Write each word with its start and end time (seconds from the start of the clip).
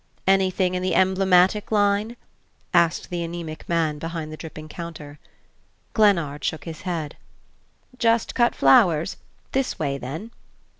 "Anything 0.25 0.73
in 0.73 0.81
the 0.81 0.95
emblematic 0.95 1.71
line?" 1.71 2.17
asked 2.73 3.11
the 3.11 3.23
anaemic 3.23 3.69
man 3.69 3.99
behind 3.99 4.31
the 4.31 4.35
dripping 4.37 4.67
counter. 4.67 5.19
Glennard 5.93 6.43
shook 6.43 6.63
his 6.63 6.81
head. 6.81 7.17
"Just 7.99 8.33
cut 8.33 8.55
flowers? 8.55 9.17
This 9.51 9.77
way, 9.77 9.99
then." 9.99 10.31